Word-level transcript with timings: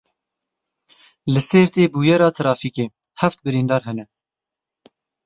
Li 1.33 1.41
Sêrtê 1.49 1.83
bûyera 1.93 2.29
trafîkê 2.37 2.85
heft 3.21 3.37
birîndar 3.45 3.81
hene. 3.87 4.05